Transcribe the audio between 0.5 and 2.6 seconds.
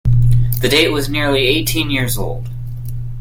The date was nearly eighteen years old.